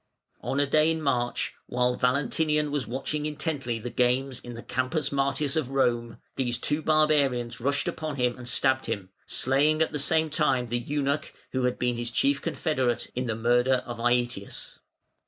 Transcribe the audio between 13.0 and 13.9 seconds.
in the murder